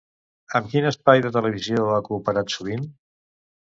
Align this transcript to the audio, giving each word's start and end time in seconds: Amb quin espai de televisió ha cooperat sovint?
Amb 0.59 0.71
quin 0.71 0.87
espai 0.93 1.23
de 1.27 1.33
televisió 1.37 1.87
ha 1.93 2.03
cooperat 2.11 2.59
sovint? 2.59 2.95